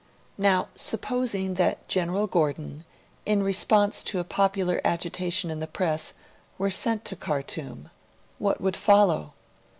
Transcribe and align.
Now, 0.39 0.69
supposing 0.73 1.53
that 1.61 1.87
General 1.87 2.25
Gordon, 2.25 2.85
in 3.23 3.43
response 3.43 4.03
to 4.05 4.17
a 4.17 4.23
popular 4.23 4.81
agitation 4.83 5.51
in 5.51 5.59
the 5.59 5.67
Press, 5.67 6.13
were 6.57 6.71
sent 6.71 7.05
to 7.05 7.15
Khartoum, 7.15 7.91
what 8.39 8.59
would 8.59 8.75
follow? 8.75 9.33